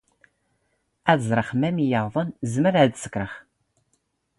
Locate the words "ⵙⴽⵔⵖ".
3.03-3.29